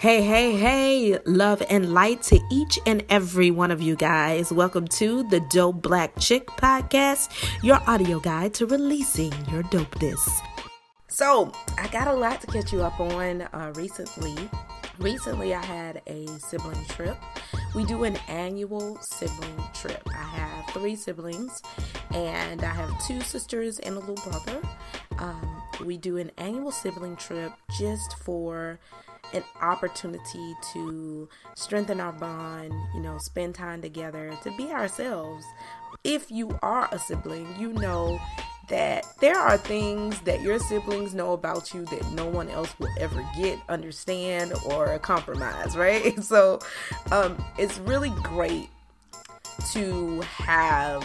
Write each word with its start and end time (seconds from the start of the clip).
Hey, 0.00 0.22
hey, 0.22 0.56
hey, 0.56 1.18
love 1.26 1.62
and 1.68 1.92
light 1.92 2.22
to 2.22 2.40
each 2.50 2.78
and 2.86 3.04
every 3.10 3.50
one 3.50 3.70
of 3.70 3.82
you 3.82 3.96
guys. 3.96 4.50
Welcome 4.50 4.88
to 4.88 5.24
the 5.24 5.40
Dope 5.50 5.82
Black 5.82 6.18
Chick 6.18 6.46
Podcast, 6.46 7.28
your 7.62 7.82
audio 7.86 8.18
guide 8.18 8.54
to 8.54 8.64
releasing 8.64 9.30
your 9.52 9.62
dopeness. 9.64 10.26
So, 11.08 11.52
I 11.76 11.86
got 11.88 12.08
a 12.08 12.14
lot 12.14 12.40
to 12.40 12.46
catch 12.46 12.72
you 12.72 12.80
up 12.80 12.98
on 12.98 13.42
uh, 13.42 13.74
recently. 13.76 14.48
Recently, 14.98 15.54
I 15.54 15.62
had 15.62 16.00
a 16.06 16.26
sibling 16.38 16.82
trip. 16.86 17.18
We 17.74 17.84
do 17.84 18.04
an 18.04 18.16
annual 18.26 18.96
sibling 19.02 19.62
trip. 19.74 20.00
I 20.08 20.22
have 20.22 20.64
three 20.70 20.96
siblings, 20.96 21.60
and 22.14 22.64
I 22.64 22.72
have 22.72 23.06
two 23.06 23.20
sisters 23.20 23.78
and 23.80 23.96
a 23.96 23.98
little 23.98 24.30
brother. 24.30 24.62
Um, 25.18 25.62
we 25.84 25.98
do 25.98 26.16
an 26.16 26.30
annual 26.38 26.72
sibling 26.72 27.16
trip 27.16 27.52
just 27.78 28.16
for 28.16 28.80
an 29.32 29.44
opportunity 29.60 30.54
to 30.72 31.28
strengthen 31.54 32.00
our 32.00 32.12
bond, 32.12 32.72
you 32.94 33.00
know, 33.00 33.18
spend 33.18 33.54
time 33.54 33.82
together, 33.82 34.36
to 34.42 34.50
be 34.56 34.70
ourselves. 34.70 35.44
If 36.04 36.30
you 36.30 36.58
are 36.62 36.88
a 36.92 36.98
sibling, 36.98 37.54
you 37.58 37.72
know 37.72 38.18
that 38.68 39.04
there 39.20 39.36
are 39.36 39.58
things 39.58 40.20
that 40.20 40.40
your 40.40 40.58
siblings 40.58 41.12
know 41.12 41.32
about 41.32 41.74
you 41.74 41.84
that 41.86 42.10
no 42.12 42.26
one 42.26 42.48
else 42.48 42.72
will 42.78 42.88
ever 42.98 43.28
get, 43.36 43.58
understand, 43.68 44.54
or 44.66 44.98
compromise, 45.00 45.76
right? 45.76 46.14
So 46.30 46.60
um, 47.10 47.42
it's 47.58 47.78
really 47.78 48.12
great 48.22 48.68
to 49.72 50.20
have 50.20 51.04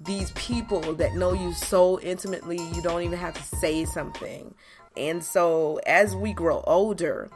these 0.00 0.30
people 0.32 0.94
that 0.94 1.14
know 1.14 1.32
you 1.32 1.52
so 1.52 1.98
intimately 2.00 2.56
you 2.56 2.80
don't 2.82 3.02
even 3.02 3.18
have 3.18 3.34
to 3.34 3.56
say 3.56 3.84
something 3.84 4.54
and 4.98 5.22
so 5.22 5.80
as 5.86 6.14
we 6.16 6.32
grow 6.32 6.62
older, 6.66 7.30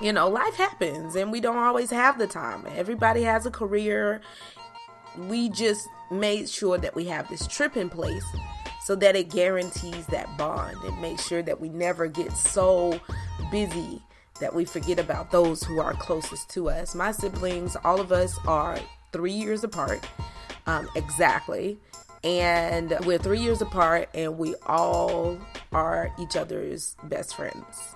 you 0.00 0.12
know, 0.12 0.28
life 0.28 0.54
happens 0.54 1.16
and 1.16 1.32
we 1.32 1.40
don't 1.40 1.56
always 1.56 1.90
have 1.90 2.18
the 2.18 2.26
time. 2.26 2.64
Everybody 2.74 3.22
has 3.22 3.46
a 3.46 3.50
career. 3.50 4.20
We 5.18 5.48
just 5.48 5.88
made 6.10 6.48
sure 6.48 6.78
that 6.78 6.94
we 6.94 7.06
have 7.06 7.28
this 7.28 7.46
trip 7.46 7.76
in 7.76 7.88
place 7.88 8.24
so 8.84 8.94
that 8.96 9.16
it 9.16 9.30
guarantees 9.30 10.06
that 10.06 10.36
bond 10.38 10.76
and 10.84 11.00
makes 11.02 11.26
sure 11.26 11.42
that 11.42 11.60
we 11.60 11.68
never 11.68 12.06
get 12.06 12.32
so 12.32 13.00
busy 13.50 14.00
that 14.40 14.54
we 14.54 14.64
forget 14.64 14.98
about 14.98 15.32
those 15.32 15.62
who 15.62 15.80
are 15.80 15.94
closest 15.94 16.48
to 16.50 16.68
us. 16.68 16.94
My 16.94 17.10
siblings, 17.10 17.76
all 17.84 18.00
of 18.00 18.12
us 18.12 18.38
are 18.46 18.78
three 19.12 19.32
years 19.32 19.64
apart, 19.64 20.06
um, 20.66 20.88
exactly 20.94 21.78
and 22.26 22.96
we're 23.04 23.18
three 23.18 23.38
years 23.38 23.62
apart 23.62 24.08
and 24.12 24.36
we 24.36 24.54
all 24.66 25.38
are 25.76 26.10
each 26.18 26.36
other's 26.36 26.96
best 27.04 27.34
friends 27.34 27.94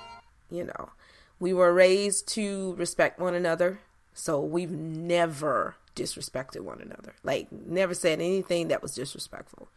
you 0.50 0.64
know. 0.64 0.90
We 1.38 1.52
were 1.54 1.72
raised 1.72 2.28
to 2.34 2.74
respect 2.74 3.18
one 3.18 3.34
another 3.34 3.80
so 4.12 4.40
we've 4.40 4.70
never 4.70 5.76
disrespected 5.96 6.60
one 6.60 6.80
another. 6.80 7.14
Like 7.22 7.50
never 7.50 7.94
said 7.94 8.20
anything 8.20 8.68
that 8.68 8.82
was 8.82 8.94
disrespectful 8.94 9.68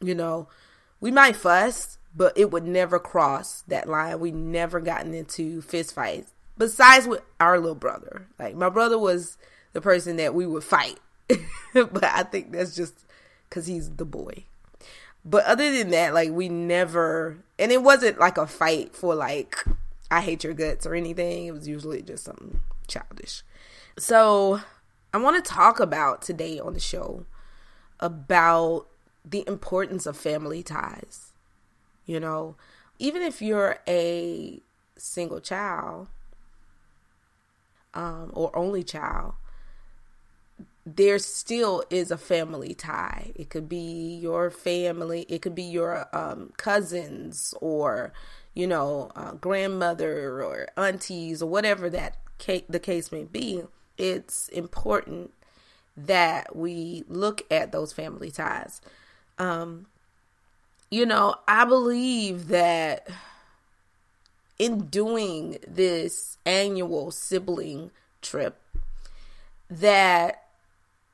you 0.00 0.14
know. 0.14 0.48
We 1.00 1.10
might 1.10 1.36
fuss 1.36 1.98
but 2.16 2.36
it 2.36 2.50
would 2.50 2.64
never 2.64 2.98
cross 2.98 3.62
that 3.68 3.88
line. 3.88 4.18
We 4.18 4.32
never 4.32 4.80
gotten 4.80 5.14
into 5.14 5.60
fist 5.62 5.94
fights 5.94 6.32
besides 6.56 7.06
with 7.06 7.22
our 7.38 7.58
little 7.58 7.74
brother. 7.74 8.26
Like 8.38 8.54
my 8.54 8.68
brother 8.68 8.98
was 8.98 9.36
the 9.72 9.80
person 9.80 10.16
that 10.16 10.34
we 10.34 10.46
would 10.46 10.64
fight 10.64 10.98
but 11.74 12.02
i 12.02 12.24
think 12.24 12.50
that's 12.50 12.74
just 12.74 13.06
because 13.48 13.66
he's 13.66 13.90
the 13.90 14.04
boy. 14.04 14.44
But 15.24 15.44
other 15.44 15.70
than 15.76 15.90
that, 15.90 16.14
like 16.14 16.30
we 16.30 16.48
never, 16.48 17.38
and 17.58 17.70
it 17.70 17.82
wasn't 17.82 18.18
like 18.18 18.38
a 18.38 18.46
fight 18.46 18.94
for 18.94 19.14
like 19.14 19.64
I 20.10 20.20
hate 20.20 20.44
your 20.44 20.54
guts 20.54 20.86
or 20.86 20.94
anything. 20.94 21.46
It 21.46 21.52
was 21.52 21.68
usually 21.68 22.02
just 22.02 22.24
something 22.24 22.60
childish. 22.88 23.42
So 23.98 24.60
I 25.12 25.18
want 25.18 25.42
to 25.42 25.50
talk 25.50 25.78
about 25.78 26.22
today 26.22 26.58
on 26.58 26.74
the 26.74 26.80
show 26.80 27.26
about 28.00 28.86
the 29.24 29.44
importance 29.46 30.06
of 30.06 30.16
family 30.16 30.62
ties. 30.62 31.32
You 32.06 32.18
know, 32.18 32.56
even 32.98 33.22
if 33.22 33.40
you're 33.40 33.78
a 33.86 34.60
single 34.96 35.40
child 35.40 36.08
um, 37.94 38.30
or 38.34 38.56
only 38.56 38.82
child, 38.82 39.34
there 40.96 41.18
still 41.18 41.84
is 41.90 42.10
a 42.10 42.18
family 42.18 42.74
tie. 42.74 43.32
It 43.34 43.50
could 43.50 43.68
be 43.68 44.18
your 44.20 44.50
family, 44.50 45.26
it 45.28 45.42
could 45.42 45.54
be 45.54 45.62
your 45.62 46.08
um, 46.16 46.52
cousins 46.56 47.54
or, 47.60 48.12
you 48.54 48.66
know, 48.66 49.10
uh, 49.14 49.32
grandmother 49.32 50.42
or 50.42 50.68
aunties 50.76 51.42
or 51.42 51.50
whatever 51.50 51.90
that 51.90 52.16
ca- 52.38 52.64
the 52.68 52.80
case 52.80 53.12
may 53.12 53.24
be. 53.24 53.62
It's 53.98 54.48
important 54.48 55.32
that 55.96 56.56
we 56.56 57.04
look 57.08 57.42
at 57.50 57.72
those 57.72 57.92
family 57.92 58.30
ties. 58.30 58.80
Um, 59.38 59.86
you 60.90 61.06
know, 61.06 61.36
I 61.46 61.64
believe 61.66 62.48
that 62.48 63.08
in 64.58 64.86
doing 64.86 65.58
this 65.66 66.38
annual 66.44 67.10
sibling 67.10 67.90
trip, 68.22 68.60
that 69.68 70.49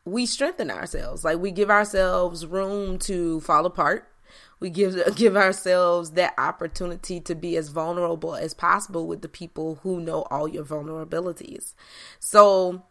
we 0.06 0.24
strengthen 0.24 0.70
ourselves. 0.70 1.24
Like 1.24 1.38
we 1.38 1.50
give 1.50 1.68
ourselves 1.68 2.46
room 2.46 2.98
to 3.00 3.40
fall 3.40 3.66
apart. 3.66 4.08
We 4.60 4.70
give 4.70 4.96
give 5.16 5.36
ourselves 5.36 6.12
that 6.12 6.32
opportunity 6.38 7.20
to 7.20 7.34
be 7.34 7.56
as 7.58 7.68
vulnerable 7.68 8.34
as 8.34 8.54
possible 8.54 9.06
with 9.06 9.20
the 9.20 9.28
people 9.28 9.80
who 9.82 10.00
know 10.00 10.22
all 10.30 10.48
your 10.48 10.64
vulnerabilities. 10.64 11.74
So, 12.20 12.84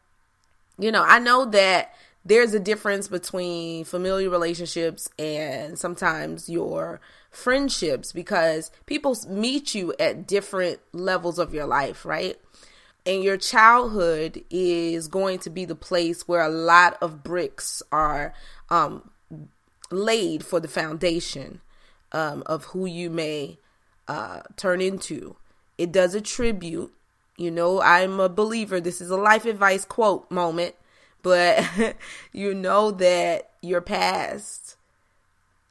you 0.77 0.91
know, 0.91 1.03
I 1.03 1.17
know 1.17 1.45
that 1.45 1.95
there's 2.25 2.53
a 2.53 2.59
difference 2.59 3.07
between 3.07 3.85
familiar 3.85 4.29
relationships 4.29 5.09
and 5.17 5.79
sometimes 5.79 6.49
your 6.49 6.99
friendships 7.29 8.11
because 8.11 8.71
people 8.87 9.15
meet 9.29 9.73
you 9.73 9.93
at 9.99 10.27
different 10.27 10.79
levels 10.91 11.39
of 11.39 11.53
your 11.53 11.65
life, 11.65 12.03
right? 12.03 12.37
And 13.05 13.23
your 13.23 13.37
childhood 13.37 14.43
is 14.49 15.07
going 15.07 15.39
to 15.39 15.49
be 15.49 15.65
the 15.65 15.75
place 15.75 16.27
where 16.27 16.41
a 16.41 16.49
lot 16.49 16.97
of 17.01 17.23
bricks 17.23 17.83
are 17.91 18.33
um, 18.69 19.11
laid 19.91 20.43
for 20.43 20.59
the 20.59 20.67
foundation 20.67 21.61
um, 22.11 22.41
of 22.47 22.65
who 22.65 22.85
you 22.85 23.09
may 23.09 23.59
uh, 24.07 24.41
turn 24.57 24.81
into. 24.81 25.35
It 25.77 25.91
does 25.91 26.15
attribute, 26.15 26.93
you 27.37 27.51
know, 27.51 27.81
I'm 27.81 28.19
a 28.19 28.29
believer. 28.29 28.81
This 28.81 29.01
is 29.01 29.11
a 29.11 29.17
life 29.17 29.45
advice 29.45 29.85
quote 29.85 30.29
moment, 30.31 30.75
but 31.21 31.63
you 32.31 32.55
know 32.55 32.89
that 32.91 33.51
your 33.61 33.81
past 33.81 34.77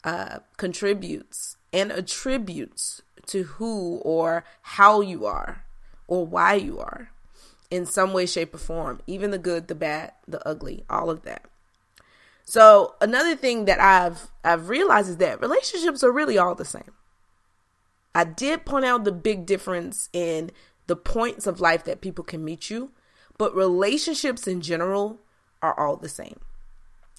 uh, 0.05 0.41
contributes 0.56 1.56
and 1.72 1.91
attributes 1.91 3.03
to 3.27 3.45
who 3.45 3.97
or 4.05 4.45
how 4.62 5.01
you 5.01 5.25
are 5.27 5.65
or 6.06 6.27
why 6.27 6.55
you 6.55 6.78
are 6.78 7.11
in 7.75 7.87
some 7.87 8.12
way, 8.12 8.25
shape, 8.25 8.55
or 8.55 8.59
form, 8.59 9.01
even 9.07 9.33
the 9.33 9.39
good, 9.39 9.67
the 9.67 9.75
bad, 9.75 10.12
the 10.29 10.47
ugly, 10.47 10.85
all 10.89 11.11
of 11.11 11.23
that. 11.23 11.45
So 12.45 12.95
another 13.01 13.35
thing 13.35 13.65
that 13.65 13.81
I've 13.81 14.29
I've 14.45 14.69
realized 14.69 15.09
is 15.09 15.17
that 15.17 15.41
relationships 15.41 16.05
are 16.05 16.13
really 16.13 16.39
all 16.39 16.55
the 16.55 16.65
same. 16.65 16.93
I 18.15 18.25
did 18.25 18.65
point 18.65 18.84
out 18.84 19.03
the 19.05 19.13
big 19.13 19.45
difference 19.45 20.09
in 20.13 20.53
the 20.87 20.95
points 20.95 21.47
of 21.47 21.61
life 21.61 21.84
that 21.84 22.01
people 22.01 22.23
can 22.23 22.45
meet 22.45 22.71
you, 22.71 22.93
but 23.39 23.57
relationships 23.57 24.47
in 24.47 24.61
general 24.61 25.21
are 25.61 25.77
all 25.77 25.97
the 25.97 26.09
same. 26.09 26.39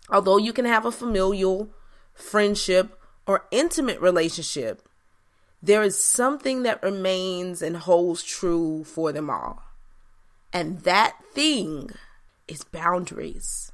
Although 0.09 0.37
you 0.37 0.53
can 0.53 0.65
have 0.65 0.85
a 0.85 0.91
familial, 0.91 1.69
friendship, 2.13 2.97
or 3.27 3.45
intimate 3.51 3.99
relationship, 3.99 4.87
there 5.61 5.83
is 5.83 6.01
something 6.01 6.63
that 6.63 6.83
remains 6.83 7.61
and 7.61 7.75
holds 7.75 8.23
true 8.23 8.85
for 8.85 9.11
them 9.11 9.29
all. 9.29 9.64
And 10.55 10.79
that 10.83 11.17
thing 11.33 11.89
is 12.47 12.63
boundaries. 12.63 13.73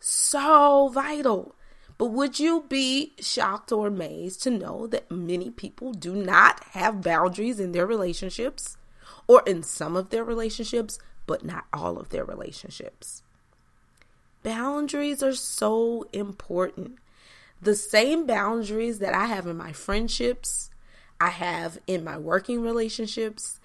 So 0.00 0.88
vital. 0.88 1.54
But 1.96 2.06
would 2.06 2.40
you 2.40 2.64
be 2.68 3.12
shocked 3.20 3.70
or 3.70 3.86
amazed 3.86 4.42
to 4.42 4.50
know 4.50 4.88
that 4.88 5.12
many 5.12 5.50
people 5.50 5.92
do 5.92 6.16
not 6.16 6.64
have 6.72 7.02
boundaries 7.02 7.60
in 7.60 7.70
their 7.70 7.86
relationships 7.86 8.76
or 9.28 9.44
in 9.46 9.62
some 9.62 9.94
of 9.94 10.10
their 10.10 10.24
relationships, 10.24 10.98
but 11.24 11.44
not 11.44 11.66
all 11.72 11.96
of 11.98 12.08
their 12.08 12.24
relationships? 12.24 13.22
Boundaries 14.42 15.22
are 15.22 15.36
so 15.36 16.04
important. 16.12 16.96
The 17.62 17.76
same 17.76 18.26
boundaries 18.26 18.98
that 18.98 19.14
I 19.14 19.26
have 19.26 19.46
in 19.46 19.56
my 19.56 19.70
friendships, 19.70 20.70
I 21.20 21.28
have 21.28 21.78
in 21.86 22.02
my 22.02 22.18
working 22.18 22.60
relationships, 22.60 23.60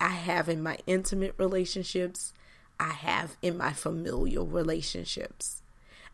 I 0.00 0.08
have 0.08 0.48
in 0.48 0.62
my 0.62 0.78
intimate 0.86 1.34
relationships, 1.38 2.32
I 2.78 2.90
have 2.90 3.36
in 3.42 3.56
my 3.56 3.72
familial 3.72 4.46
relationships. 4.46 5.62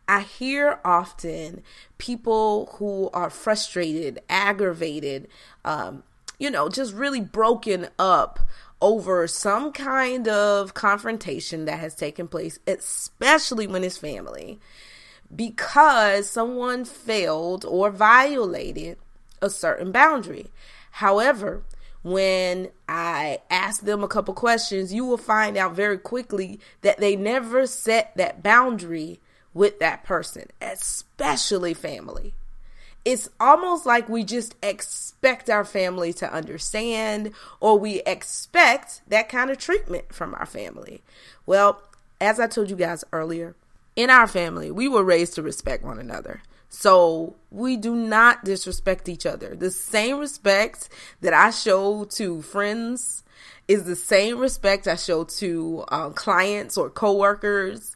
I 0.07 0.21
hear 0.21 0.79
often 0.83 1.63
people 1.97 2.75
who 2.77 3.09
are 3.13 3.29
frustrated, 3.29 4.19
aggravated, 4.29 5.27
um, 5.63 6.03
you 6.37 6.49
know, 6.49 6.69
just 6.69 6.93
really 6.93 7.21
broken 7.21 7.87
up 7.97 8.39
over 8.81 9.27
some 9.27 9.71
kind 9.71 10.27
of 10.27 10.73
confrontation 10.73 11.65
that 11.65 11.79
has 11.79 11.93
taken 11.95 12.27
place, 12.27 12.59
especially 12.65 13.67
when 13.67 13.83
it's 13.83 13.97
family, 13.97 14.59
because 15.33 16.29
someone 16.29 16.83
failed 16.83 17.63
or 17.63 17.91
violated 17.91 18.97
a 19.41 19.49
certain 19.49 19.91
boundary. 19.91 20.47
However, 20.91 21.63
when 22.03 22.69
I 22.87 23.39
ask 23.49 23.83
them 23.83 24.03
a 24.03 24.07
couple 24.07 24.33
questions, 24.33 24.93
you 24.93 25.05
will 25.05 25.17
find 25.17 25.57
out 25.57 25.75
very 25.75 25.97
quickly 25.97 26.59
that 26.81 26.97
they 26.97 27.15
never 27.15 27.67
set 27.67 28.15
that 28.17 28.41
boundary 28.41 29.19
with 29.53 29.79
that 29.79 30.03
person, 30.03 30.47
especially 30.61 31.73
family. 31.73 32.33
It's 33.03 33.29
almost 33.39 33.85
like 33.85 34.07
we 34.09 34.23
just 34.23 34.55
expect 34.61 35.49
our 35.49 35.65
family 35.65 36.13
to 36.13 36.31
understand, 36.31 37.31
or 37.59 37.77
we 37.77 38.01
expect 38.01 39.01
that 39.07 39.27
kind 39.27 39.49
of 39.49 39.57
treatment 39.57 40.13
from 40.13 40.35
our 40.35 40.45
family. 40.45 41.01
Well, 41.45 41.81
as 42.19 42.39
I 42.39 42.47
told 42.47 42.69
you 42.69 42.75
guys 42.75 43.03
earlier, 43.11 43.55
in 43.95 44.09
our 44.09 44.27
family, 44.27 44.71
we 44.71 44.87
were 44.87 45.03
raised 45.03 45.33
to 45.35 45.41
respect 45.41 45.83
one 45.83 45.99
another. 45.99 46.43
So 46.73 47.35
we 47.51 47.75
do 47.75 47.93
not 47.93 48.45
disrespect 48.45 49.09
each 49.09 49.25
other. 49.25 49.55
The 49.55 49.69
same 49.69 50.17
respect 50.19 50.87
that 51.19 51.33
I 51.33 51.51
show 51.51 52.05
to 52.05 52.41
friends 52.41 53.23
is 53.67 53.83
the 53.83 53.95
same 53.95 54.39
respect 54.39 54.87
I 54.87 54.95
show 54.95 55.25
to 55.25 55.83
um, 55.89 56.13
clients 56.13 56.77
or 56.77 56.89
coworkers. 56.89 57.93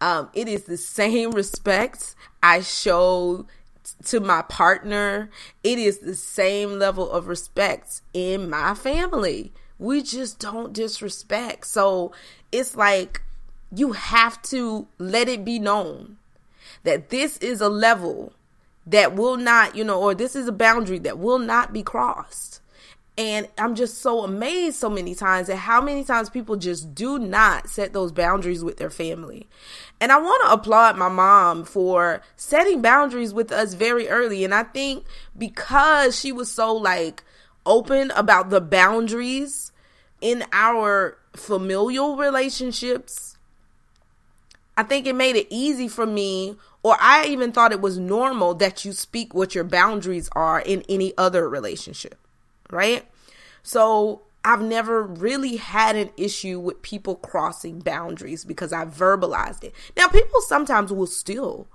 Um, 0.00 0.28
it 0.34 0.48
is 0.48 0.64
the 0.64 0.76
same 0.76 1.30
respect 1.30 2.16
I 2.42 2.62
show 2.62 3.46
to 4.06 4.18
my 4.18 4.42
partner. 4.42 5.30
It 5.62 5.78
is 5.78 6.00
the 6.00 6.16
same 6.16 6.80
level 6.80 7.08
of 7.08 7.28
respect 7.28 8.02
in 8.12 8.50
my 8.50 8.74
family. 8.74 9.52
We 9.78 10.02
just 10.02 10.40
don't 10.40 10.72
disrespect. 10.72 11.68
So 11.68 12.10
it's 12.50 12.76
like 12.76 13.22
you 13.72 13.92
have 13.92 14.42
to 14.42 14.88
let 14.98 15.28
it 15.28 15.44
be 15.44 15.60
known 15.60 16.16
that 16.86 17.10
this 17.10 17.36
is 17.38 17.60
a 17.60 17.68
level 17.68 18.32
that 18.86 19.14
will 19.14 19.36
not, 19.36 19.76
you 19.76 19.84
know, 19.84 20.00
or 20.00 20.14
this 20.14 20.34
is 20.34 20.48
a 20.48 20.52
boundary 20.52 20.98
that 21.00 21.18
will 21.18 21.38
not 21.38 21.72
be 21.72 21.82
crossed. 21.82 22.60
And 23.18 23.48
I'm 23.56 23.74
just 23.74 23.98
so 23.98 24.22
amazed 24.24 24.76
so 24.76 24.90
many 24.90 25.14
times 25.14 25.48
at 25.48 25.56
how 25.56 25.80
many 25.80 26.04
times 26.04 26.28
people 26.28 26.56
just 26.56 26.94
do 26.94 27.18
not 27.18 27.68
set 27.68 27.92
those 27.92 28.12
boundaries 28.12 28.62
with 28.62 28.76
their 28.76 28.90
family. 28.90 29.48
And 30.00 30.12
I 30.12 30.18
want 30.18 30.42
to 30.44 30.52
applaud 30.52 30.98
my 30.98 31.08
mom 31.08 31.64
for 31.64 32.20
setting 32.36 32.82
boundaries 32.82 33.32
with 33.32 33.50
us 33.52 33.72
very 33.72 34.08
early. 34.08 34.44
And 34.44 34.54
I 34.54 34.64
think 34.64 35.06
because 35.36 36.18
she 36.18 36.30
was 36.30 36.50
so 36.50 36.74
like 36.74 37.24
open 37.64 38.10
about 38.12 38.50
the 38.50 38.60
boundaries 38.60 39.72
in 40.20 40.44
our 40.52 41.16
familial 41.34 42.16
relationships, 42.16 43.35
I 44.76 44.82
think 44.82 45.06
it 45.06 45.14
made 45.14 45.36
it 45.36 45.46
easy 45.50 45.88
for 45.88 46.06
me, 46.06 46.56
or 46.82 46.96
I 47.00 47.24
even 47.26 47.50
thought 47.50 47.72
it 47.72 47.80
was 47.80 47.98
normal 47.98 48.54
that 48.54 48.84
you 48.84 48.92
speak 48.92 49.34
what 49.34 49.54
your 49.54 49.64
boundaries 49.64 50.28
are 50.32 50.60
in 50.60 50.84
any 50.88 51.14
other 51.16 51.48
relationship, 51.48 52.18
right? 52.70 53.06
So 53.62 54.22
I've 54.44 54.62
never 54.62 55.02
really 55.02 55.56
had 55.56 55.96
an 55.96 56.10
issue 56.16 56.60
with 56.60 56.82
people 56.82 57.16
crossing 57.16 57.80
boundaries 57.80 58.44
because 58.44 58.72
I 58.72 58.84
verbalized 58.84 59.64
it. 59.64 59.74
Now, 59.96 60.06
people 60.06 60.40
sometimes 60.42 60.92
will 60.92 61.08
still, 61.08 61.66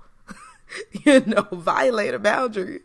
you 1.04 1.20
know, 1.26 1.46
violate 1.52 2.14
a 2.14 2.18
boundary, 2.18 2.80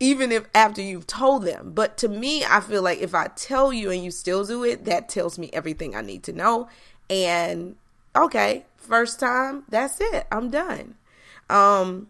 even 0.00 0.30
if 0.30 0.48
after 0.54 0.82
you've 0.82 1.06
told 1.06 1.44
them. 1.44 1.72
But 1.72 1.96
to 1.98 2.08
me, 2.08 2.44
I 2.44 2.60
feel 2.60 2.82
like 2.82 2.98
if 2.98 3.14
I 3.14 3.28
tell 3.28 3.72
you 3.72 3.90
and 3.90 4.04
you 4.04 4.10
still 4.10 4.44
do 4.44 4.64
it, 4.64 4.84
that 4.84 5.08
tells 5.08 5.38
me 5.38 5.48
everything 5.52 5.96
I 5.96 6.02
need 6.02 6.22
to 6.24 6.34
know. 6.34 6.68
And 7.08 7.76
okay, 8.14 8.66
first 8.80 9.20
time, 9.20 9.64
that's 9.68 10.00
it. 10.00 10.26
I'm 10.32 10.50
done. 10.50 10.96
Um, 11.48 12.08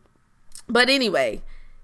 but 0.68 0.88
anyway, 0.88 1.42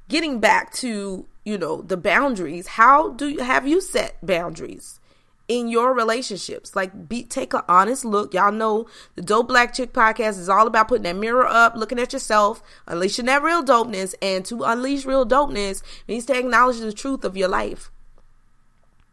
getting 0.08 0.40
back 0.40 0.72
to 0.74 1.26
you 1.44 1.58
know 1.58 1.82
the 1.82 1.96
boundaries. 1.96 2.66
How 2.66 3.10
do 3.10 3.28
you 3.28 3.40
have 3.40 3.66
you 3.66 3.80
set 3.80 4.24
boundaries? 4.24 5.00
in 5.48 5.68
your 5.68 5.94
relationships. 5.94 6.74
Like, 6.74 7.08
be 7.08 7.22
take 7.22 7.54
an 7.54 7.62
honest 7.68 8.04
look. 8.04 8.34
Y'all 8.34 8.52
know 8.52 8.86
the 9.14 9.22
Dope 9.22 9.48
Black 9.48 9.72
Chick 9.72 9.92
podcast 9.92 10.38
is 10.38 10.48
all 10.48 10.66
about 10.66 10.88
putting 10.88 11.04
that 11.04 11.16
mirror 11.16 11.46
up, 11.46 11.76
looking 11.76 11.98
at 11.98 12.12
yourself, 12.12 12.62
unleashing 12.86 13.26
that 13.26 13.42
real 13.42 13.62
dopeness. 13.62 14.14
And 14.20 14.44
to 14.46 14.64
unleash 14.64 15.04
real 15.04 15.26
dopeness 15.26 15.82
means 16.08 16.26
to 16.26 16.38
acknowledge 16.38 16.80
the 16.80 16.92
truth 16.92 17.24
of 17.24 17.36
your 17.36 17.48
life. 17.48 17.90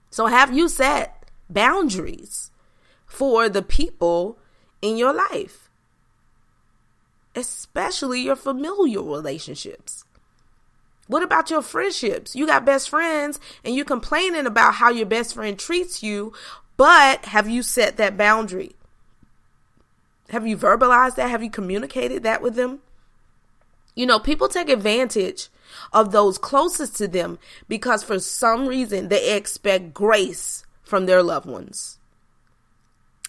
So, 0.10 0.28
have 0.28 0.56
you 0.56 0.70
set 0.70 1.30
boundaries 1.50 2.52
for 3.06 3.50
the 3.50 3.62
people 3.62 4.40
in 4.82 4.98
your 4.98 5.14
life? 5.14 5.63
Especially 7.36 8.22
your 8.22 8.36
familial 8.36 9.06
relationships. 9.06 10.06
What 11.08 11.24
about 11.24 11.50
your 11.50 11.62
friendships? 11.62 12.36
You 12.36 12.48
got 12.48 12.66
best 12.66 12.90
friends 12.90 13.40
and 13.64 13.76
you're 13.76 13.86
complaining 13.86 14.46
about 14.46 14.76
how 14.76 14.90
your 14.90 15.06
best 15.06 15.34
friend 15.34 15.58
treats 15.60 16.02
you, 16.02 16.34
but 16.78 17.26
have 17.26 17.50
you 17.50 17.62
set 17.62 17.98
that 17.98 18.18
boundary? 18.18 18.76
Have 20.30 20.48
you 20.48 20.58
verbalized 20.58 21.16
that? 21.16 21.30
Have 21.30 21.44
you 21.44 21.50
communicated 21.50 22.24
that 22.24 22.42
with 22.42 22.56
them? 22.56 22.80
You 23.96 24.06
know, 24.06 24.20
people 24.20 24.48
take 24.48 24.70
advantage 24.70 25.50
of 25.92 26.12
those 26.12 26.38
closest 26.38 26.96
to 26.98 27.08
them 27.08 27.38
because 27.68 28.04
for 28.04 28.20
some 28.20 28.68
reason 28.68 29.10
they 29.10 29.36
expect 29.36 29.94
grace 29.94 30.66
from 30.84 31.06
their 31.06 31.22
loved 31.22 31.46
ones. 31.46 32.00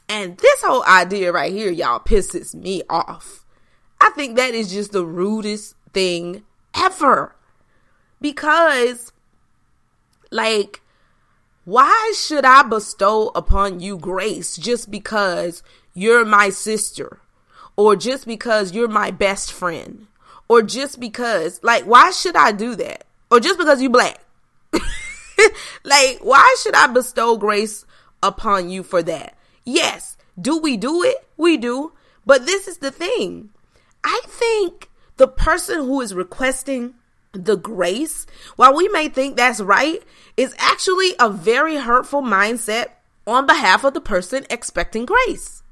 And 0.09 0.37
this 0.39 0.63
whole 0.63 0.85
idea 0.85 1.33
right 1.33 1.53
here, 1.53 1.71
y'all, 1.71 2.01
pisses 2.01 2.55
me 2.55 2.83
off. 2.89 3.44
I 4.05 4.11
think 4.11 4.37
that 4.37 4.55
is 4.55 4.71
just 4.71 4.93
the 4.93 5.07
rudest 5.07 5.77
thing 5.95 6.43
ever. 6.75 7.35
Because, 8.21 9.13
like, 10.31 10.83
why 11.65 12.13
should 12.15 12.45
I 12.45 12.65
bestow 12.65 13.29
upon 13.35 13.81
you 13.81 13.97
grace 13.97 14.59
just 14.59 14.91
because 14.91 15.63
you're 15.95 16.27
my 16.27 16.51
sister? 16.51 17.21
Or 17.79 17.97
just 17.97 18.27
because 18.27 18.73
you're 18.73 18.89
my 18.89 19.11
best 19.11 19.51
friend? 19.51 20.07
Or 20.49 20.61
just 20.61 21.01
because, 21.01 21.59
like, 21.63 21.85
why 21.85 22.11
should 22.11 22.37
I 22.37 22.53
do 22.53 22.75
that? 22.75 23.07
Or 23.31 23.41
just 23.41 23.59
because 23.59 23.81
you 23.81 23.89
black? 23.89 24.23
like, 25.83 26.19
why 26.21 26.55
should 26.61 26.75
I 26.75 26.89
bestow 26.89 27.39
grace 27.39 27.87
upon 28.23 28.69
you 28.69 28.83
for 28.83 29.03
that? 29.03 29.35
Yes. 29.65 30.19
Do 30.39 30.59
we 30.59 30.77
do 30.77 31.03
it? 31.03 31.27
We 31.39 31.57
do. 31.57 31.95
But 32.27 32.45
this 32.45 32.69
is 32.69 32.79
the 32.79 32.91
thing. 32.91 33.49
I 34.05 34.21
think 34.27 34.91
the 35.17 35.29
person 35.29 35.79
who 35.81 36.01
is 36.01 36.15
requesting 36.15 36.95
the 37.33 37.57
grace, 37.57 38.27
while 38.57 38.75
we 38.75 38.89
may 38.89 39.09
think 39.09 39.37
that's 39.37 39.61
right, 39.61 40.03
is 40.37 40.55
actually 40.59 41.15
a 41.19 41.31
very 41.31 41.77
hurtful 41.77 42.23
mindset 42.23 42.89
on 43.27 43.47
behalf 43.47 43.85
of 43.85 43.95
the 43.95 44.01
person 44.01 44.47
expecting 44.51 45.07
grace. 45.07 45.63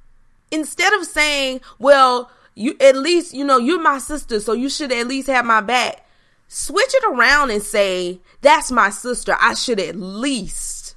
Instead 0.50 0.92
of 0.94 1.04
saying, 1.06 1.60
well, 1.78 2.30
you 2.54 2.76
at 2.80 2.96
least, 2.96 3.32
you 3.34 3.44
know, 3.44 3.58
you're 3.58 3.80
my 3.80 3.98
sister, 3.98 4.40
so 4.40 4.52
you 4.52 4.68
should 4.68 4.92
at 4.92 5.06
least 5.06 5.28
have 5.28 5.44
my 5.44 5.60
back. 5.60 6.06
Switch 6.48 6.94
it 6.94 7.04
around 7.04 7.50
and 7.50 7.62
say, 7.62 8.20
that's 8.42 8.70
my 8.70 8.90
sister. 8.90 9.36
I 9.40 9.54
should 9.54 9.80
at 9.80 9.96
least 9.96 10.96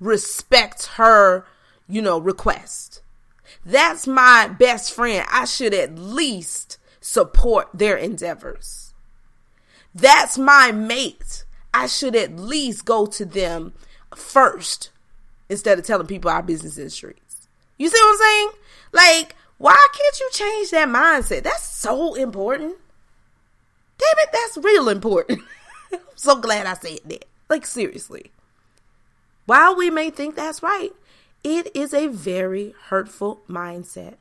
respect 0.00 0.86
her, 0.96 1.44
you 1.88 2.02
know, 2.02 2.18
request. 2.18 3.02
That's 3.64 4.06
my 4.06 4.48
best 4.48 4.92
friend. 4.92 5.24
I 5.30 5.44
should 5.44 5.74
at 5.74 5.96
least 5.96 6.75
support 7.06 7.68
their 7.72 7.96
endeavors. 7.96 8.92
That's 9.94 10.36
my 10.36 10.72
mate. 10.72 11.44
I 11.72 11.86
should 11.86 12.16
at 12.16 12.34
least 12.34 12.84
go 12.84 13.06
to 13.06 13.24
them 13.24 13.74
first 14.16 14.90
instead 15.48 15.78
of 15.78 15.86
telling 15.86 16.08
people 16.08 16.30
our 16.30 16.42
business 16.42 16.76
in 16.76 16.84
the 16.84 16.90
streets. 16.90 17.46
You 17.78 17.88
see 17.88 17.96
what 17.96 18.10
I'm 18.10 18.18
saying? 18.18 18.50
Like, 18.92 19.36
why 19.58 19.86
can't 19.96 20.20
you 20.20 20.30
change 20.32 20.70
that 20.72 20.88
mindset? 20.88 21.44
That's 21.44 21.62
so 21.62 22.14
important. 22.14 22.74
Damn 23.98 24.24
it, 24.24 24.30
that's 24.32 24.64
real 24.64 24.88
important. 24.88 25.42
I'm 25.92 26.00
so 26.16 26.40
glad 26.40 26.66
I 26.66 26.74
said 26.74 26.98
that. 27.04 27.24
Like, 27.48 27.66
seriously. 27.66 28.32
While 29.44 29.76
we 29.76 29.90
may 29.90 30.10
think 30.10 30.34
that's 30.34 30.62
right, 30.62 30.90
it 31.44 31.74
is 31.76 31.94
a 31.94 32.08
very 32.08 32.74
hurtful 32.88 33.42
mindset 33.48 34.16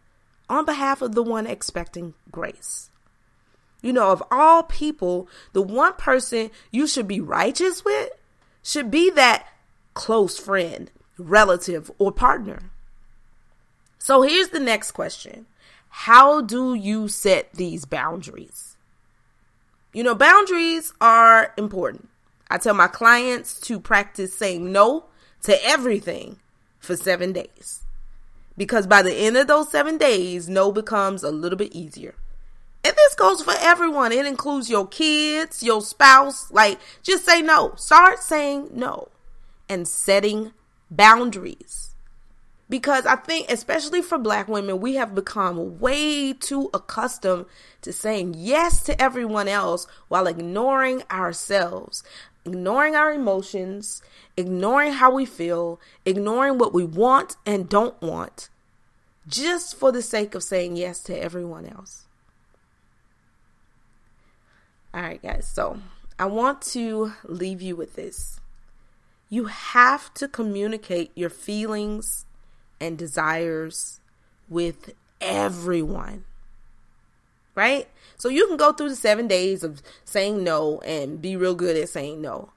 on 0.50 0.66
behalf 0.66 1.02
of 1.02 1.16
the 1.16 1.24
one 1.24 1.48
expecting 1.48 2.14
grace. 2.32 2.90
You 3.82 3.94
know, 3.94 4.12
of 4.12 4.24
all 4.32 4.64
people, 4.64 5.28
the 5.54 5.62
one 5.62 5.94
person 5.94 6.50
you 6.72 6.88
should 6.88 7.08
be 7.08 7.22
righteous 7.22 7.86
with 7.86 8.10
should 8.64 8.90
be 8.90 9.12
that 9.12 9.48
close 9.94 10.40
friend, 10.40 10.92
relative, 11.18 11.92
or 12.00 12.12
partner. 12.12 12.72
So 14.00 14.22
here's 14.24 14.50
the 14.50 14.60
next 14.60 14.92
question 14.92 15.46
How 15.90 16.42
do 16.42 16.74
you 16.74 17.08
set 17.08 17.54
these 17.54 17.86
boundaries? 17.86 18.76
You 19.94 20.04
know, 20.04 20.16
boundaries 20.16 20.92
are 21.00 21.54
important. 21.58 22.10
I 22.50 22.58
tell 22.58 22.74
my 22.74 22.88
clients 22.88 23.60
to 23.62 23.80
practice 23.80 24.36
saying 24.36 24.72
no 24.72 25.06
to 25.44 25.64
everything 25.64 26.40
for 26.80 26.96
seven 26.96 27.34
days. 27.34 27.85
Because 28.58 28.88
by 28.88 29.02
the 29.02 29.14
end 29.14 29.38
of 29.38 29.48
those 29.48 29.72
seven 29.72 29.98
days, 29.98 30.48
no 30.48 30.72
becomes 30.72 31.24
a 31.24 31.32
little 31.32 31.58
bit 31.58 31.74
easier. 31.74 32.16
And 32.84 32.96
this 32.96 33.16
goes 33.16 33.42
for 33.42 33.54
everyone. 33.60 34.12
It 34.12 34.26
includes 34.26 34.70
your 34.70 34.88
kids, 34.88 35.64
your 35.64 35.82
spouse. 35.82 36.52
Like, 36.52 36.80
just 37.02 37.26
say 37.26 37.42
no. 37.42 37.74
Start 37.76 38.20
saying 38.20 38.70
no 38.72 39.10
and 39.68 39.88
setting 39.88 40.52
boundaries. 40.92 41.96
Because 42.70 43.06
I 43.06 43.16
think, 43.16 43.52
especially 43.52 44.02
for 44.02 44.18
black 44.18 44.48
women, 44.48 44.80
we 44.80 44.96
have 44.96 45.14
become 45.14 45.80
way 45.80 46.34
too 46.34 46.70
accustomed 46.74 47.46
to 47.82 47.94
saying 47.94 48.36
yes 48.38 48.82
to 48.84 49.00
everyone 49.00 49.48
else 49.48 49.86
while 50.08 50.26
ignoring 50.26 51.04
ourselves, 51.12 52.04
ignoring 52.46 52.96
our 52.96 53.12
emotions, 53.12 54.02
ignoring 54.38 54.94
how 54.94 55.12
we 55.12 55.26
feel, 55.26 55.80
ignoring 56.06 56.58
what 56.58 56.74
we 56.74 56.84
want 56.84 57.36
and 57.46 57.68
don't 57.68 58.00
want, 58.02 58.50
just 59.28 59.76
for 59.76 59.92
the 59.92 60.02
sake 60.02 60.36
of 60.36 60.44
saying 60.44 60.78
yes 60.78 61.00
to 61.02 61.20
everyone 61.22 61.66
else. 61.66 62.04
All 64.94 65.02
right, 65.02 65.22
guys. 65.22 65.48
So 65.48 65.80
I 66.18 66.26
want 66.28 66.62
to 66.62 67.14
leave 67.26 67.62
you 67.62 67.76
with 67.76 67.96
this. 67.96 68.40
You 69.30 69.46
have 69.46 70.14
to 70.14 70.28
communicate 70.28 71.12
your 71.16 71.30
feelings 71.30 72.26
and 72.80 72.98
desires 72.98 74.00
with 74.48 74.94
everyone. 75.20 76.26
Right? 77.56 77.88
So 78.18 78.30
you 78.30 78.48
can 78.48 78.58
go 78.58 78.74
through 78.74 78.90
the 78.90 78.96
seven 78.96 79.28
days 79.28 79.64
of 79.64 79.82
saying 80.04 80.44
no 80.44 80.80
and 80.82 81.22
be 81.22 81.36
real 81.36 81.56
good 81.56 81.78
at 81.78 81.90
saying 81.90 82.22
no. 82.22 82.52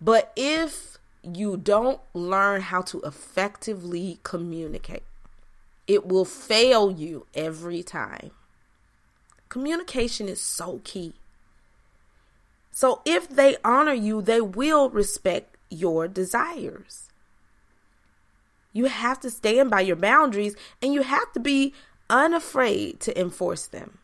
But 0.00 0.32
if 0.36 0.98
you 1.22 1.56
don't 1.56 2.00
learn 2.14 2.60
how 2.60 2.82
to 2.82 3.00
effectively 3.00 4.18
communicate, 4.22 5.04
it 5.86 6.06
will 6.06 6.24
fail 6.24 6.90
you 6.90 7.26
every 7.34 7.82
time. 7.82 8.30
Communication 9.48 10.28
is 10.28 10.40
so 10.40 10.80
key. 10.84 11.14
So 12.70 13.02
if 13.04 13.28
they 13.28 13.56
honor 13.64 13.92
you, 13.92 14.22
they 14.22 14.40
will 14.40 14.88
respect 14.90 15.56
your 15.68 16.08
desires. 16.08 17.08
You 18.72 18.86
have 18.86 19.20
to 19.20 19.30
stand 19.30 19.70
by 19.70 19.82
your 19.82 19.96
boundaries 19.96 20.56
and 20.80 20.94
you 20.94 21.02
have 21.02 21.30
to 21.32 21.40
be 21.40 21.74
unafraid 22.08 23.00
to 23.00 23.20
enforce 23.20 23.66
them. 23.66 23.98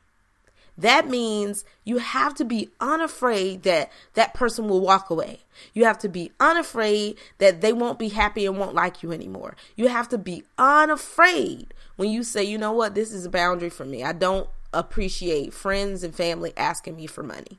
That 0.78 1.08
means 1.08 1.64
you 1.84 1.98
have 1.98 2.34
to 2.34 2.44
be 2.44 2.70
unafraid 2.80 3.64
that 3.64 3.90
that 4.14 4.32
person 4.32 4.68
will 4.68 4.80
walk 4.80 5.10
away. 5.10 5.40
You 5.74 5.84
have 5.84 5.98
to 5.98 6.08
be 6.08 6.30
unafraid 6.38 7.18
that 7.38 7.60
they 7.60 7.72
won't 7.72 7.98
be 7.98 8.10
happy 8.10 8.46
and 8.46 8.56
won't 8.56 8.74
like 8.74 9.02
you 9.02 9.12
anymore. 9.12 9.56
You 9.76 9.88
have 9.88 10.08
to 10.10 10.18
be 10.18 10.44
unafraid 10.56 11.74
when 11.96 12.10
you 12.10 12.22
say, 12.22 12.44
you 12.44 12.58
know 12.58 12.72
what, 12.72 12.94
this 12.94 13.12
is 13.12 13.26
a 13.26 13.30
boundary 13.30 13.70
for 13.70 13.84
me. 13.84 14.04
I 14.04 14.12
don't 14.12 14.48
appreciate 14.72 15.52
friends 15.52 16.04
and 16.04 16.14
family 16.14 16.52
asking 16.56 16.94
me 16.96 17.06
for 17.06 17.24
money 17.24 17.58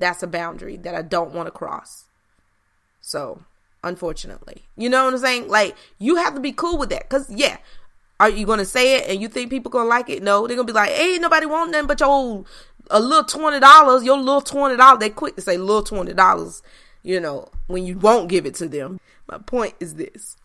that's 0.00 0.22
a 0.22 0.26
boundary 0.26 0.76
that 0.78 0.94
I 0.94 1.02
don't 1.02 1.32
want 1.32 1.46
to 1.46 1.52
cross. 1.52 2.06
So, 3.00 3.42
unfortunately, 3.84 4.64
you 4.76 4.88
know 4.88 5.04
what 5.04 5.14
I'm 5.14 5.20
saying? 5.20 5.48
Like, 5.48 5.76
you 5.98 6.16
have 6.16 6.34
to 6.34 6.40
be 6.40 6.52
cool 6.52 6.78
with 6.78 6.90
that. 6.90 7.08
Cause 7.08 7.30
yeah, 7.30 7.58
are 8.20 8.28
you 8.28 8.44
gonna 8.44 8.66
say 8.66 8.96
it 8.96 9.08
and 9.08 9.20
you 9.20 9.28
think 9.28 9.50
people 9.50 9.70
gonna 9.70 9.88
like 9.88 10.10
it? 10.10 10.22
No, 10.22 10.46
they're 10.46 10.56
gonna 10.56 10.66
be 10.66 10.72
like, 10.72 10.90
hey, 10.90 11.18
nobody 11.18 11.46
want 11.46 11.70
nothing 11.70 11.86
but 11.86 11.98
your 11.98 12.44
a 12.90 13.00
little 13.00 13.24
twenty 13.24 13.58
dollars, 13.58 14.04
your 14.04 14.18
little 14.18 14.42
twenty 14.42 14.76
dollars. 14.76 15.00
They 15.00 15.08
quick 15.08 15.36
to 15.36 15.40
say 15.40 15.56
little 15.56 15.82
twenty 15.82 16.12
dollars, 16.12 16.62
you 17.02 17.18
know, 17.18 17.48
when 17.66 17.86
you 17.86 17.98
won't 17.98 18.28
give 18.28 18.44
it 18.44 18.54
to 18.56 18.68
them. 18.68 19.00
My 19.26 19.38
point 19.38 19.74
is 19.80 19.94
this. 19.94 20.36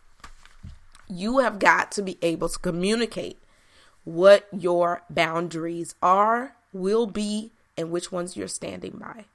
You 1.08 1.38
have 1.38 1.58
got 1.58 1.92
to 1.92 2.02
be 2.02 2.18
able 2.22 2.48
to 2.48 2.58
communicate 2.58 3.38
what 4.04 4.48
your 4.52 5.02
boundaries 5.10 5.94
are, 6.00 6.56
will 6.72 7.06
be, 7.06 7.52
and 7.76 7.90
which 7.90 8.10
ones 8.10 8.36
you're 8.36 8.48
standing 8.48 8.96
by. 8.98 9.26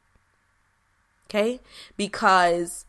Okay? 1.30 1.60
Because 1.96 2.86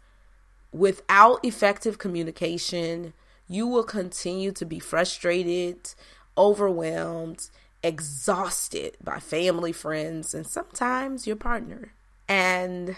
without 0.73 1.45
effective 1.45 1.99
communication, 1.99 3.13
you 3.53 3.67
will 3.67 3.85
continue 3.85 4.51
to 4.53 4.65
be 4.65 4.79
frustrated, 4.79 5.95
overwhelmed, 6.39 7.51
exhausted 7.83 8.97
by 9.03 9.19
family, 9.19 9.73
friends, 9.73 10.33
and 10.35 10.47
sometimes 10.47 11.27
your 11.27 11.37
partner. 11.37 11.93
And 12.29 12.97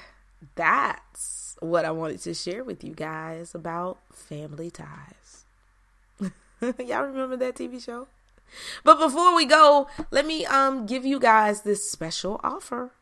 that's 0.54 1.56
what 1.60 1.84
I 1.84 1.90
wanted 1.90 2.20
to 2.20 2.34
share 2.34 2.62
with 2.62 2.84
you 2.84 2.94
guys 2.94 3.54
about 3.54 3.98
family 4.12 4.70
ties. 4.70 5.44
Y'all 6.60 7.04
remember 7.06 7.36
that 7.36 7.56
TV 7.56 7.82
show? 7.82 8.06
But 8.84 9.00
before 9.00 9.34
we 9.34 9.46
go, 9.46 9.88
let 10.12 10.24
me 10.24 10.46
um 10.46 10.86
give 10.86 11.04
you 11.04 11.18
guys 11.18 11.62
this 11.62 11.90
special 11.90 12.40
offer. 12.44 12.92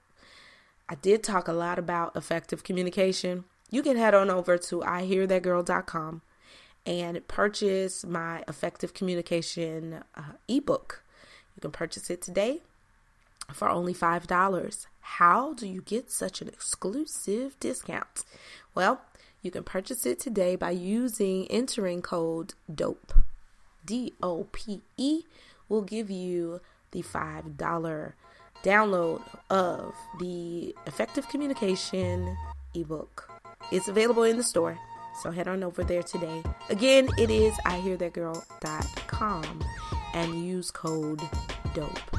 I 0.88 0.94
did 0.94 1.22
talk 1.22 1.48
a 1.48 1.52
lot 1.52 1.78
about 1.78 2.16
effective 2.16 2.64
communication. 2.64 3.44
You 3.70 3.82
can 3.82 3.96
head 3.96 4.14
on 4.14 4.30
over 4.30 4.56
to 4.58 4.80
ihearthatgirl.com 4.80 6.22
and 6.84 7.26
purchase 7.28 8.04
my 8.04 8.42
effective 8.48 8.94
communication 8.94 10.02
uh, 10.14 10.22
ebook. 10.48 11.02
You 11.56 11.60
can 11.60 11.70
purchase 11.70 12.10
it 12.10 12.22
today 12.22 12.60
for 13.52 13.68
only 13.68 13.94
$5. 13.94 14.86
How 15.00 15.52
do 15.52 15.68
you 15.68 15.82
get 15.82 16.10
such 16.10 16.40
an 16.40 16.48
exclusive 16.48 17.58
discount? 17.60 18.24
Well, 18.74 19.02
you 19.42 19.50
can 19.50 19.64
purchase 19.64 20.06
it 20.06 20.20
today 20.20 20.56
by 20.56 20.70
using 20.70 21.46
entering 21.50 22.02
code 22.02 22.54
DOPE. 22.72 23.12
D 23.84 24.14
O 24.22 24.46
P 24.52 24.80
E 24.96 25.22
will 25.68 25.82
give 25.82 26.10
you 26.10 26.60
the 26.92 27.02
$5 27.02 28.12
download 28.62 29.22
of 29.50 29.94
the 30.20 30.74
Effective 30.86 31.28
Communication 31.28 32.36
ebook. 32.74 33.28
It's 33.72 33.88
available 33.88 34.22
in 34.22 34.36
the 34.36 34.44
store, 34.44 34.78
so 35.20 35.30
head 35.30 35.48
on 35.48 35.62
over 35.62 35.84
there 35.84 36.02
today. 36.02 36.42
Again, 36.70 37.08
it 37.18 37.30
is 37.30 37.54
ihearthatgirl.com 37.66 39.64
and 40.14 40.44
use 40.44 40.70
code 40.70 41.20
DOPE. 41.74 42.16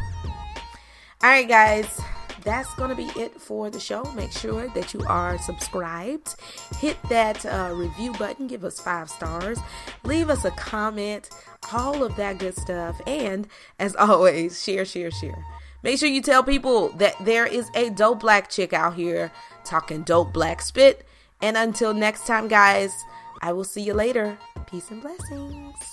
All 1.23 1.29
right, 1.29 1.47
guys, 1.47 2.01
that's 2.43 2.73
going 2.75 2.89
to 2.89 2.95
be 2.95 3.07
it 3.19 3.39
for 3.39 3.69
the 3.69 3.79
show. 3.79 4.03
Make 4.13 4.31
sure 4.31 4.67
that 4.69 4.93
you 4.93 5.01
are 5.07 5.37
subscribed. 5.37 6.35
Hit 6.79 6.97
that 7.09 7.45
uh, 7.45 7.71
review 7.73 8.13
button, 8.13 8.47
give 8.47 8.63
us 8.63 8.79
five 8.79 9.09
stars, 9.09 9.59
leave 10.03 10.29
us 10.29 10.43
a 10.45 10.51
comment, 10.51 11.29
all 11.71 12.03
of 12.03 12.15
that 12.17 12.39
good 12.39 12.55
stuff. 12.57 12.99
And 13.07 13.47
as 13.79 13.95
always, 13.99 14.61
share, 14.61 14.85
share, 14.85 15.11
share. 15.11 15.43
Make 15.81 15.99
sure 15.99 16.09
you 16.09 16.21
tell 16.21 16.43
people 16.43 16.89
that 16.93 17.15
there 17.23 17.45
is 17.45 17.69
a 17.75 17.89
dope 17.89 18.21
black 18.21 18.49
chick 18.49 18.73
out 18.73 18.95
here 18.95 19.31
talking 19.65 20.03
dope 20.03 20.33
black 20.33 20.61
spit. 20.61 21.05
And 21.43 21.57
until 21.57 21.93
next 21.93 22.25
time, 22.25 22.47
guys, 22.47 23.03
I 23.41 23.51
will 23.51 23.65
see 23.65 23.81
you 23.81 23.93
later. 23.93 24.37
Peace 24.65 24.89
and 24.91 25.01
blessings. 25.01 25.92